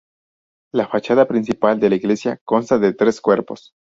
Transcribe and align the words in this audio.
La 0.73 0.87
fachada 0.87 1.27
principal 1.27 1.79
de 1.79 1.87
la 1.91 1.95
iglesia 1.95 2.39
consta 2.43 2.79
de 2.79 2.93
tres 2.95 3.21
cuerpos. 3.21 3.73